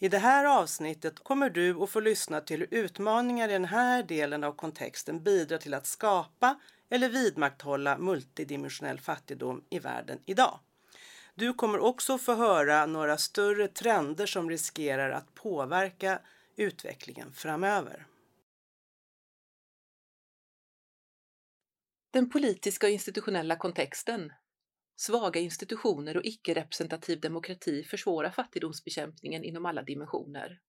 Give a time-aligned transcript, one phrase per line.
[0.00, 4.02] I det här avsnittet kommer du att få lyssna till hur utmaningar i den här
[4.02, 10.60] delen av kontexten bidrar till att skapa eller vidmakthålla multidimensionell fattigdom i världen idag.
[11.34, 16.20] Du kommer också få höra några större trender som riskerar att påverka
[16.56, 18.06] utvecklingen framöver.
[22.10, 24.32] Den politiska och institutionella kontexten.
[25.00, 30.60] Svaga institutioner och icke-representativ demokrati försvårar fattigdomsbekämpningen inom alla dimensioner.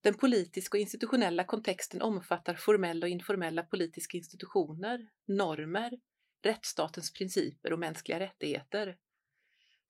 [0.00, 5.98] Den politiska och institutionella kontexten omfattar formella och informella politiska institutioner, normer,
[6.42, 8.96] rättsstatens principer och mänskliga rättigheter.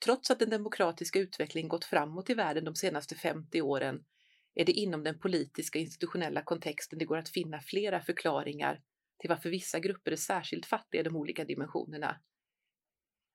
[0.04, 4.04] Trots att den demokratiska utvecklingen gått framåt i världen de senaste 50 åren
[4.54, 8.80] är det inom den politiska och institutionella kontexten det går att finna flera förklaringar
[9.18, 12.20] till varför vissa grupper är särskilt fattiga i de olika dimensionerna.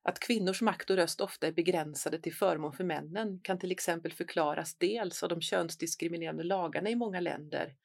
[0.04, 4.14] Att kvinnors makt och röst ofta är begränsade till förmån för männen kan till exempel
[4.14, 7.76] förklaras dels av de könsdiskriminerande lagarna i många länder,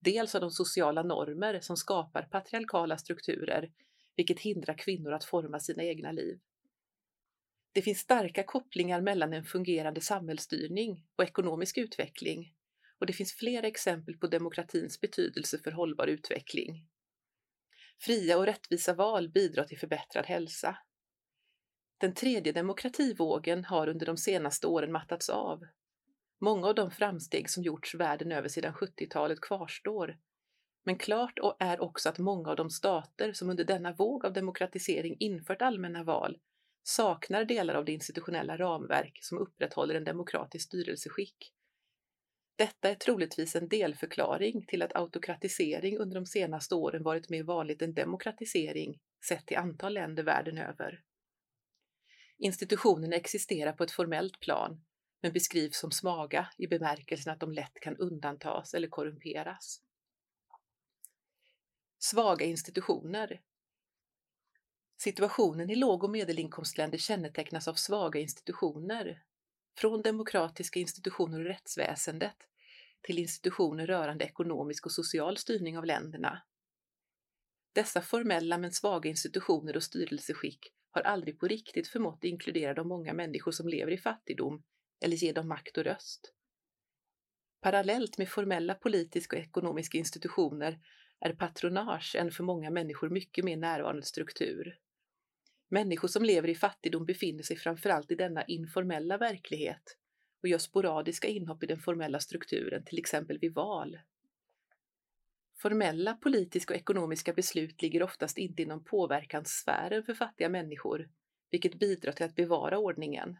[0.00, 3.70] dels av de sociala normer som skapar patriarkala strukturer,
[4.16, 6.40] vilket hindrar kvinnor att forma sina egna liv.
[7.72, 12.54] Det finns starka kopplingar mellan en fungerande samhällsstyrning och ekonomisk utveckling
[12.98, 16.86] och det finns flera exempel på demokratins betydelse för hållbar utveckling.
[17.98, 20.78] Fria och rättvisa val bidrar till förbättrad hälsa.
[22.00, 25.66] Den tredje demokrativågen har under de senaste åren mattats av.
[26.40, 30.18] Många av de framsteg som gjorts världen över sedan 70-talet kvarstår.
[30.84, 35.16] Men klart är också att många av de stater som under denna våg av demokratisering
[35.18, 36.38] infört allmänna val
[36.82, 41.52] saknar delar av det institutionella ramverk som upprätthåller en demokratisk styrelseskick.
[42.56, 47.82] Detta är troligtvis en delförklaring till att autokratisering under de senaste åren varit mer vanligt
[47.82, 51.02] än demokratisering sett till antal länder världen över.
[52.42, 54.84] Institutionerna existerar på ett formellt plan,
[55.22, 59.82] men beskrivs som svaga i bemärkelsen att de lätt kan undantas eller korrumperas.
[61.98, 63.40] Svaga institutioner
[64.96, 69.22] Situationen i låg och medelinkomstländer kännetecknas av svaga institutioner,
[69.76, 72.36] från demokratiska institutioner och rättsväsendet
[73.02, 76.42] till institutioner rörande ekonomisk och social styrning av länderna.
[77.72, 83.12] Dessa formella men svaga institutioner och styrelseskick har aldrig på riktigt förmått inkludera de många
[83.12, 84.62] människor som lever i fattigdom
[85.04, 86.34] eller ge dem makt och röst.
[87.60, 90.80] Parallellt med formella politiska och ekonomiska institutioner
[91.20, 94.78] är patronage en för många människor mycket mer närvarande struktur.
[95.68, 99.96] Människor som lever i fattigdom befinner sig framförallt i denna informella verklighet
[100.42, 103.98] och gör sporadiska inhopp i den formella strukturen, till exempel vid val.
[105.62, 111.10] Formella politiska och ekonomiska beslut ligger oftast inte inom påverkanssfären för fattiga människor,
[111.50, 113.38] vilket bidrar till att bevara ordningen.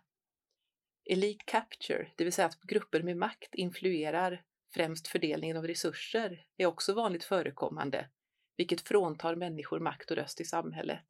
[1.10, 4.42] Elite capture, det vill säga att grupper med makt influerar
[4.74, 8.08] främst fördelningen av resurser, är också vanligt förekommande,
[8.56, 11.06] vilket fråntar människor makt och röst i samhället.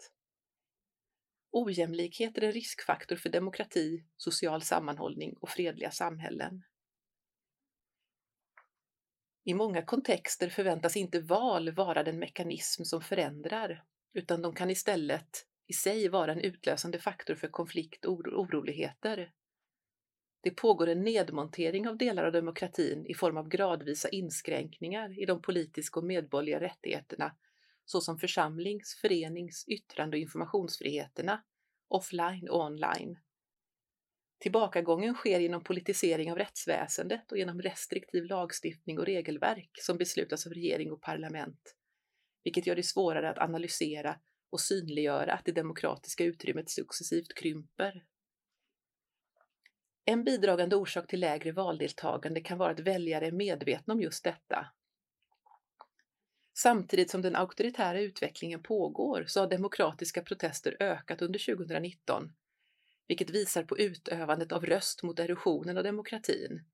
[1.52, 6.62] Ojämlikhet är en riskfaktor för demokrati, social sammanhållning och fredliga samhällen.
[9.50, 13.84] I många kontexter förväntas inte val vara den mekanism som förändrar,
[14.14, 19.32] utan de kan istället i sig vara en utlösande faktor för konflikt och oroligheter.
[20.42, 25.42] Det pågår en nedmontering av delar av demokratin i form av gradvisa inskränkningar i de
[25.42, 27.36] politiska och medborgerliga rättigheterna
[27.84, 31.44] såsom församlings-, förenings-, yttrande och informationsfriheterna,
[31.88, 33.18] offline och online.
[34.40, 40.52] Tillbakagången sker genom politisering av rättsväsendet och genom restriktiv lagstiftning och regelverk som beslutas av
[40.52, 41.76] regering och parlament,
[42.44, 44.16] vilket gör det svårare att analysera
[44.50, 48.04] och synliggöra att det demokratiska utrymmet successivt krymper.
[50.04, 54.66] En bidragande orsak till lägre valdeltagande kan vara att väljare är medvetna om just detta
[56.62, 62.32] Samtidigt som den auktoritära utvecklingen pågår så har demokratiska protester ökat under 2019,
[63.10, 66.64] vilket visar på utövandet av röst mot erosionen av demokratin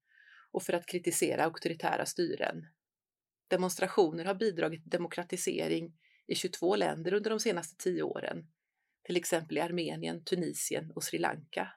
[0.50, 2.66] och för att kritisera auktoritära styren.
[3.49, 5.94] Demonstrationer har bidragit till demokratisering
[6.26, 8.46] i 22 länder under de senaste tio åren,
[9.02, 11.72] till exempel i Armenien, Tunisien och Sri Lanka.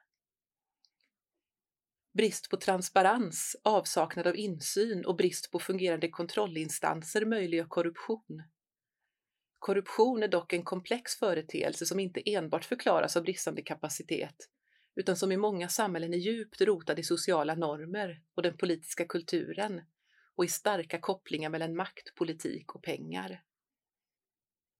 [2.12, 8.42] Brist på transparens, avsaknad av insyn och brist på fungerande kontrollinstanser möjliggör korruption.
[9.60, 14.36] Korruption är dock en komplex företeelse som inte enbart förklaras av bristande kapacitet,
[14.96, 19.82] utan som i många samhällen är djupt rotad i sociala normer och den politiska kulturen
[20.36, 23.42] och i starka kopplingar mellan makt, politik och pengar.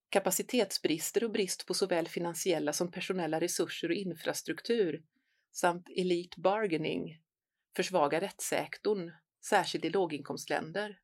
[0.08, 5.02] Kapacitetsbrister och brist på såväl finansiella som personella resurser och infrastruktur
[5.52, 7.20] samt elite bargaining
[7.76, 9.10] försvagar rättssektorn,
[9.44, 10.98] särskilt i låginkomstländer.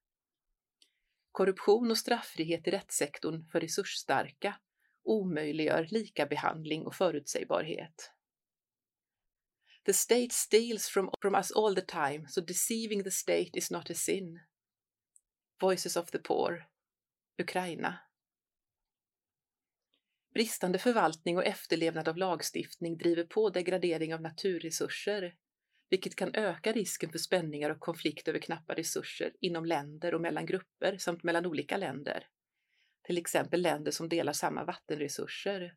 [1.36, 4.60] Korruption och straffrihet i rättssektorn för resursstarka
[5.02, 8.10] omöjliggör likabehandling och förutsägbarhet.
[9.84, 13.90] The state steals from, from us all the time, so deceiving the state is not
[13.90, 14.40] a sin.
[15.60, 16.68] Voices of the Poor,
[17.38, 17.98] Ukraina.
[20.34, 25.36] Bristande förvaltning och efterlevnad av lagstiftning driver på degradering av naturresurser,
[25.88, 30.46] vilket kan öka risken för spänningar och konflikt över knappa resurser inom länder och mellan
[30.46, 32.28] grupper samt mellan olika länder.
[33.02, 35.74] Till exempel länder som delar samma vattenresurser.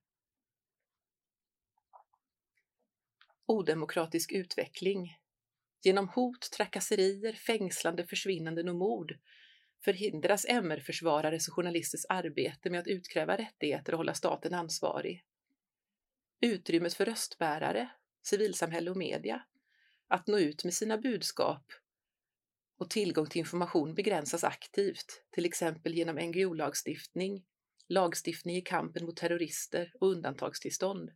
[3.45, 5.17] Odemokratisk utveckling.
[5.81, 9.17] Genom hot, trakasserier, fängslande, försvinnanden och mord
[9.83, 15.23] förhindras MR-försvarares och journalisters arbete med att utkräva rättigheter och hålla staten ansvarig.
[16.41, 17.89] Utrymmet för röstbärare,
[18.23, 19.45] civilsamhälle och media
[20.09, 21.71] att nå ut med sina budskap
[22.77, 27.43] och tillgång till information begränsas aktivt, till exempel genom NGO-lagstiftning,
[27.87, 31.11] lagstiftning i kampen mot terrorister och undantagstillstånd.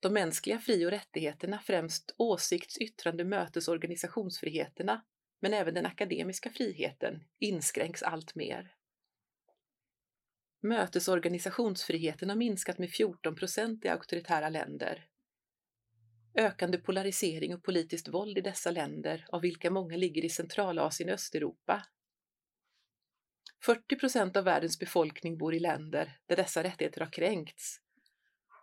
[0.00, 5.04] De mänskliga fri och rättigheterna, främst åsikts-, yttrande-, mötes och organisationsfriheterna,
[5.40, 8.74] men även den akademiska friheten, inskränks allt mer.
[10.60, 15.08] Mötes och organisationsfriheten har minskat med 14 procent i auktoritära länder.
[16.34, 21.14] Ökande polarisering och politiskt våld i dessa länder, av vilka många ligger i Centralasien och
[21.14, 21.86] Östeuropa.
[23.64, 27.80] 40 procent av världens befolkning bor i länder där dessa rättigheter har kränkts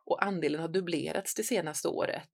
[0.05, 2.29] och andelen har dubblerats det senaste året.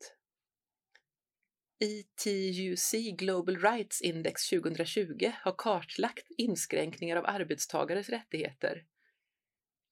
[1.79, 8.85] ITUC Global Rights Index 2020 har kartlagt inskränkningar av arbetstagares rättigheter.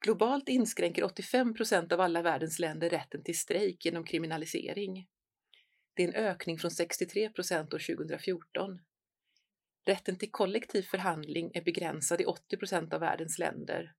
[0.06, 5.08] Globalt inskränker 85 procent av alla världens länder rätten till strejk genom kriminalisering.
[5.96, 8.82] Det är en ökning från 63 procent år 2014.
[9.86, 13.94] Rätten till kollektiv förhandling är begränsad i 80 procent av världens länder,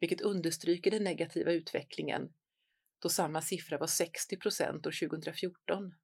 [0.00, 2.32] vilket understryker den negativa utvecklingen,
[2.98, 5.94] då samma siffra var 60 procent år 2014.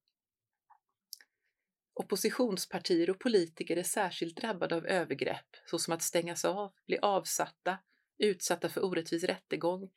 [1.95, 7.79] Oppositionspartier och politiker är särskilt drabbade av övergrepp såsom att stängas av, bli avsatta,
[8.19, 9.91] utsatta för orättvis rättegång,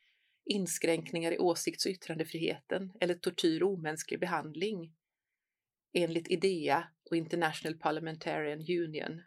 [0.45, 4.95] inskränkningar i åsikts och yttrandefriheten eller tortyr och omänsklig behandling,
[5.93, 9.21] enligt IDEA och International Parliamentarian Union.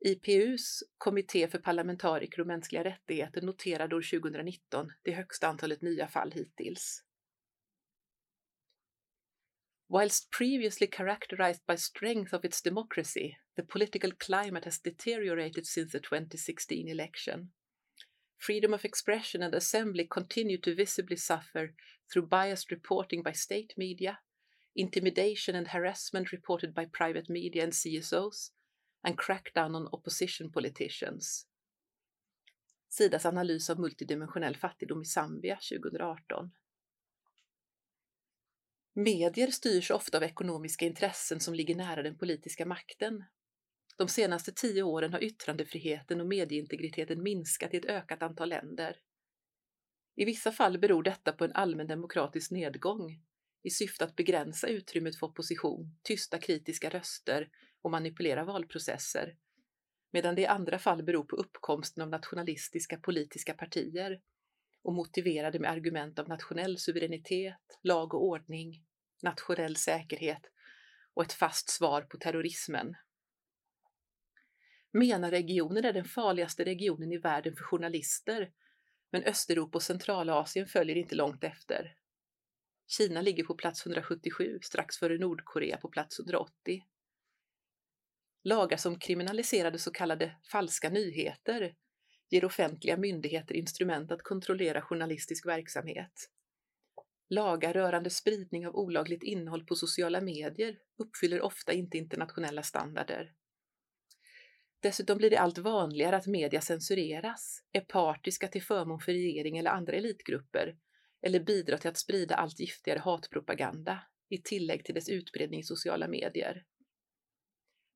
[0.00, 6.32] IPUs kommitté för parlamentariker och mänskliga rättigheter noterade år 2019 det högsta antalet nya fall
[6.32, 7.04] hittills.
[9.88, 16.00] Whilst previously characterized by strength of its democracy, the political climate has deteriorated since the
[16.00, 17.52] 2016 election.
[18.38, 21.74] Freedom of expression and assembly continue to visibly suffer
[22.12, 24.18] through biased reporting by state media,
[24.74, 28.50] intimidation and harassment reported by private media and CSOs,
[29.02, 31.46] and crackdown on opposition politicians.
[32.88, 36.50] Sidas analys av multidimensionell fattigdom i Zambia 2018.
[38.94, 43.24] Medier styrs ofta av ekonomiska intressen som ligger nära den politiska makten.
[43.98, 48.96] De senaste tio åren har yttrandefriheten och medieintegriteten minskat i ett ökat antal länder.
[50.16, 53.20] I vissa fall beror detta på en allmän demokratisk nedgång
[53.64, 57.48] i syfte att begränsa utrymmet för opposition, tysta kritiska röster
[57.82, 59.36] och manipulera valprocesser,
[60.12, 64.20] medan det i andra fall beror på uppkomsten av nationalistiska politiska partier
[64.82, 68.84] och motiverade med argument av nationell suveränitet, lag och ordning,
[69.22, 70.42] nationell säkerhet
[71.14, 72.94] och ett fast svar på terrorismen.
[74.92, 78.52] MENA-regionen är den farligaste regionen i världen för journalister,
[79.12, 81.96] men Östeuropa och Centralasien följer inte långt efter.
[82.86, 86.84] Kina ligger på plats 177, strax före Nordkorea på plats 180.
[88.44, 91.74] Lagar som kriminaliserade så kallade falska nyheter
[92.30, 96.30] ger offentliga myndigheter instrument att kontrollera journalistisk verksamhet.
[97.28, 103.32] Lagar rörande spridning av olagligt innehåll på sociala medier uppfyller ofta inte internationella standarder.
[104.80, 109.70] Dessutom blir det allt vanligare att media censureras, är partiska till förmån för regering eller
[109.70, 110.76] andra elitgrupper
[111.26, 116.08] eller bidra till att sprida allt giftigare hatpropaganda i tillägg till dess utbredning i sociala
[116.08, 116.64] medier.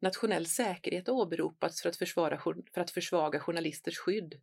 [0.00, 2.40] Nationell säkerhet har åberopats för att, försvara,
[2.74, 4.40] för att försvaga journalisters skydd,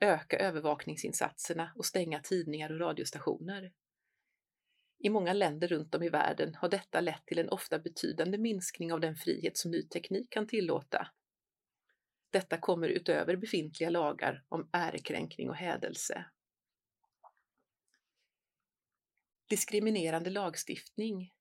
[0.00, 3.72] öka övervakningsinsatserna och stänga tidningar och radiostationer.
[4.98, 8.92] I många länder runt om i världen har detta lett till en ofta betydande minskning
[8.92, 11.08] av den frihet som ny teknik kan tillåta.
[12.30, 16.24] Detta kommer utöver befintliga lagar om ärekränkning och hädelse.
[19.48, 21.32] Diskriminerande lagstiftning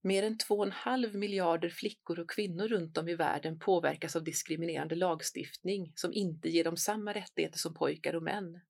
[0.00, 5.92] Mer än 2,5 miljarder flickor och kvinnor runt om i världen påverkas av diskriminerande lagstiftning
[5.94, 8.60] som inte ger dem samma rättigheter som pojkar och män.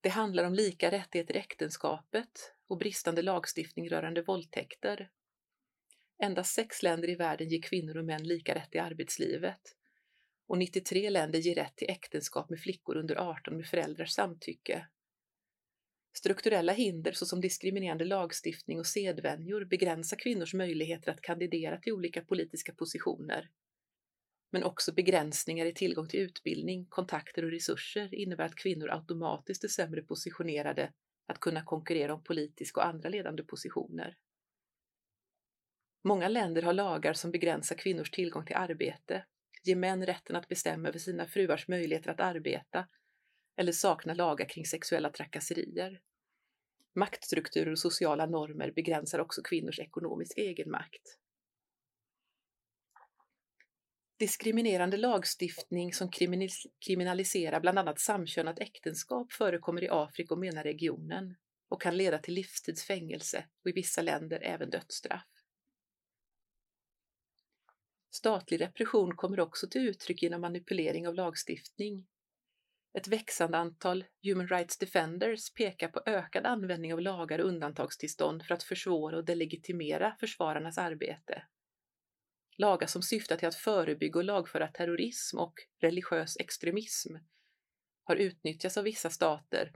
[0.00, 5.10] Det handlar om lika rättigheter i äktenskapet och bristande lagstiftning rörande våldtäkter.
[6.22, 9.76] Endast sex länder i världen ger kvinnor och män lika rätt i arbetslivet
[10.46, 14.86] och 93 länder ger rätt till äktenskap med flickor under 18 med föräldrars samtycke.
[16.12, 22.74] Strukturella hinder såsom diskriminerande lagstiftning och sedvänjor begränsar kvinnors möjligheter att kandidera till olika politiska
[22.74, 23.50] positioner.
[24.52, 29.68] Men också begränsningar i tillgång till utbildning, kontakter och resurser innebär att kvinnor automatiskt är
[29.68, 30.92] sämre positionerade
[31.26, 34.16] att kunna konkurrera om politiska och andra ledande positioner.
[36.04, 39.24] Många länder har lagar som begränsar kvinnors tillgång till arbete,
[39.62, 42.88] ger män rätten att bestämma över sina fruars möjligheter att arbeta
[43.60, 46.00] eller saknar lagar kring sexuella trakasserier.
[46.94, 51.18] Maktstrukturer och sociala normer begränsar också kvinnors ekonomiska egenmakt.
[54.18, 56.10] Diskriminerande lagstiftning som
[56.86, 61.36] kriminaliserar bland annat samkönat äktenskap förekommer i Afrika och MENA-regionen
[61.68, 65.26] och kan leda till livstidsfängelse och i vissa länder även dödsstraff.
[68.10, 72.06] Statlig repression kommer också till uttryck genom manipulering av lagstiftning.
[72.92, 78.54] Ett växande antal Human Rights Defenders pekar på ökad användning av lagar och undantagstillstånd för
[78.54, 81.42] att försvåra och delegitimera försvararnas arbete.
[82.56, 87.16] Lagar som syftar till att förebygga och lagföra terrorism och religiös extremism
[88.04, 89.72] har utnyttjats av vissa stater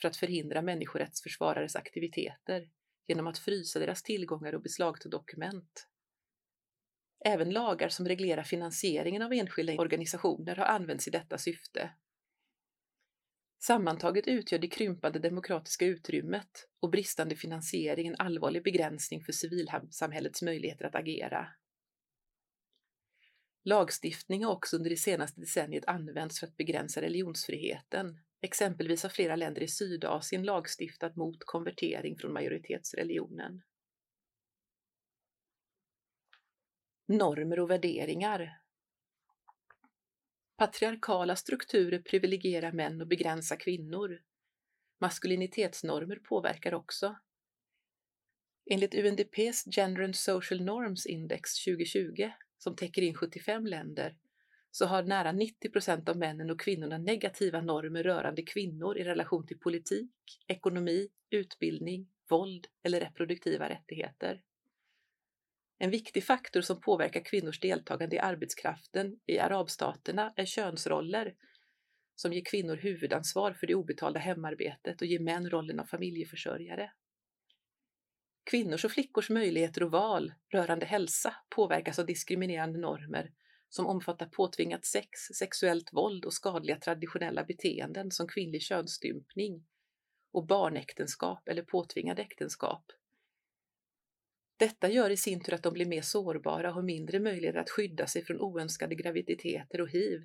[0.00, 2.70] för att förhindra människorättsförsvarares aktiviteter
[3.06, 5.88] genom att frysa deras tillgångar och beslagta dokument.
[7.24, 11.90] Även lagar som reglerar finansieringen av enskilda organisationer har använts i detta syfte.
[13.58, 20.84] Sammantaget utgör det krympande demokratiska utrymmet och bristande finansiering en allvarlig begränsning för civilsamhällets möjligheter
[20.84, 21.48] att agera.
[23.64, 28.20] Lagstiftning har också under det senaste decenniet använts för att begränsa religionsfriheten.
[28.40, 33.62] Exempelvis har flera länder i Sydasien lagstiftat mot konvertering från majoritetsreligionen.
[37.08, 38.60] normer och värderingar.
[40.58, 44.20] Patriarkala strukturer privilegierar män och begränsar kvinnor.
[45.00, 47.16] Maskulinitetsnormer påverkar också.
[48.70, 54.16] Enligt UNDPs Gender and Social Norms Index 2020, som täcker in 75 länder,
[54.70, 59.46] så har nära 90 procent av männen och kvinnorna negativa normer rörande kvinnor i relation
[59.46, 60.12] till politik,
[60.46, 64.42] ekonomi, utbildning, våld eller reproduktiva rättigheter.
[65.78, 71.34] En viktig faktor som påverkar kvinnors deltagande i arbetskraften i arabstaterna är könsroller
[72.14, 76.92] som ger kvinnor huvudansvar för det obetalda hemarbetet och ger män rollen av familjeförsörjare.
[78.50, 83.32] Kvinnors och flickors möjligheter och val rörande hälsa påverkas av diskriminerande normer
[83.68, 85.08] som omfattar påtvingat sex,
[85.38, 89.66] sexuellt våld och skadliga traditionella beteenden som kvinnlig könsstympning
[90.32, 92.84] och barnäktenskap eller påtvingade äktenskap
[94.58, 97.70] detta gör i sin tur att de blir mer sårbara och har mindre möjligheter att
[97.70, 100.20] skydda sig från oönskade graviditeter och hiv,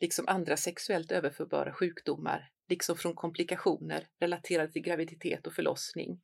[0.00, 6.20] liksom andra sexuellt överförbara sjukdomar, liksom från komplikationer relaterade till graviditet och förlossning.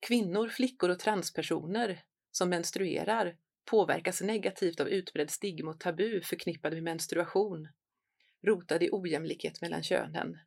[0.00, 6.82] Kvinnor, flickor och transpersoner som menstruerar påverkas negativt av utbredd stigma och tabu förknippade med
[6.82, 7.68] menstruation,
[8.42, 10.38] rotade i ojämlikhet mellan könen.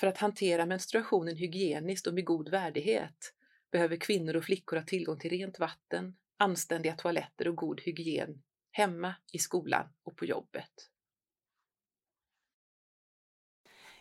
[0.00, 3.34] För att hantera menstruationen hygieniskt och med god värdighet
[3.72, 9.14] behöver kvinnor och flickor ha tillgång till rent vatten, anständiga toaletter och god hygien, hemma,
[9.32, 10.88] i skolan och på jobbet.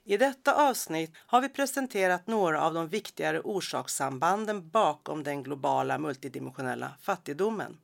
[0.03, 6.93] I detta avsnitt har vi presenterat några av de viktigare orsakssambanden bakom den globala multidimensionella
[7.01, 7.81] fattigdomen.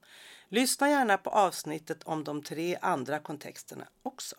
[0.50, 4.36] Lyssna gärna på avsnittet om de tre andra kontexterna också.